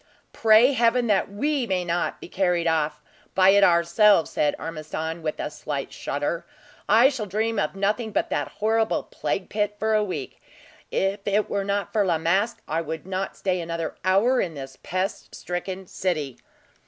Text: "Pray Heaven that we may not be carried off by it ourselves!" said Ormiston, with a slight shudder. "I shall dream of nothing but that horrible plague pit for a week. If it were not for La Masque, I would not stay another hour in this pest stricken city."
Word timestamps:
"Pray 0.33 0.73
Heaven 0.73 1.05
that 1.05 1.29
we 1.29 1.67
may 1.67 1.85
not 1.85 2.19
be 2.19 2.27
carried 2.27 2.65
off 2.65 3.03
by 3.35 3.49
it 3.49 3.63
ourselves!" 3.63 4.31
said 4.31 4.55
Ormiston, 4.57 5.21
with 5.21 5.39
a 5.39 5.51
slight 5.51 5.93
shudder. 5.93 6.43
"I 6.89 7.07
shall 7.09 7.27
dream 7.27 7.59
of 7.59 7.75
nothing 7.75 8.11
but 8.11 8.31
that 8.31 8.47
horrible 8.47 9.03
plague 9.03 9.47
pit 9.47 9.75
for 9.77 9.93
a 9.93 10.03
week. 10.03 10.41
If 10.89 11.19
it 11.27 11.51
were 11.51 11.63
not 11.63 11.93
for 11.93 12.03
La 12.03 12.17
Masque, 12.17 12.63
I 12.67 12.81
would 12.81 13.05
not 13.05 13.37
stay 13.37 13.61
another 13.61 13.93
hour 14.03 14.41
in 14.41 14.55
this 14.55 14.75
pest 14.81 15.35
stricken 15.35 15.85
city." 15.85 16.39